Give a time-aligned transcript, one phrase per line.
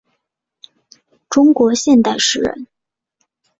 [1.29, 2.65] 中国现代诗人。